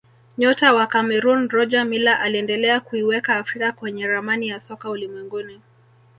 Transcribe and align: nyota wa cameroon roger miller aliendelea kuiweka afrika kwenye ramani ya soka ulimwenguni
nyota 0.37 0.73
wa 0.73 0.87
cameroon 0.87 1.47
roger 1.49 1.85
miller 1.85 2.17
aliendelea 2.21 2.79
kuiweka 2.79 3.35
afrika 3.37 3.71
kwenye 3.71 4.07
ramani 4.07 4.47
ya 4.47 4.59
soka 4.59 4.89
ulimwenguni 4.89 5.61